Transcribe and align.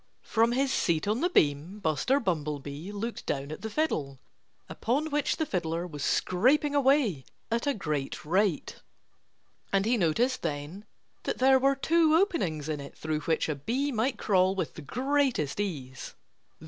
From 0.23 0.53
his 0.53 0.73
seat 0.73 1.07
on 1.07 1.21
the 1.21 1.29
beam 1.29 1.77
Buster 1.79 2.19
Bumblebee 2.19 2.91
looked 2.91 3.23
down 3.27 3.51
at 3.51 3.61
the 3.61 3.69
fiddle, 3.69 4.17
upon 4.67 5.11
which 5.11 5.37
the 5.37 5.45
fiddler 5.45 5.85
was 5.85 6.03
scraping 6.03 6.73
away 6.73 7.23
at 7.51 7.67
a 7.67 7.73
great 7.75 8.25
rate; 8.25 8.81
and 9.71 9.85
he 9.85 9.97
noticed 9.97 10.41
then 10.41 10.85
that 11.21 11.37
there 11.37 11.59
were 11.59 11.75
two 11.75 12.15
openings 12.15 12.67
in 12.67 12.79
it 12.79 12.97
through 12.97 13.19
which 13.19 13.47
a 13.47 13.53
bee 13.53 13.91
might 13.91 14.17
crawl 14.17 14.55
with 14.55 14.73
the 14.73 14.81
greatest 14.81 15.59
ease. 15.59 16.15